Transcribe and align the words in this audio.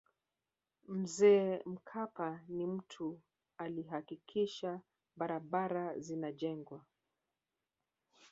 mzee 0.87 1.59
mkapa 1.65 2.39
ni 2.47 2.67
mtu 2.67 3.19
alihakikisha 3.57 4.79
barabara 5.15 5.99
zinajengwa 5.99 6.85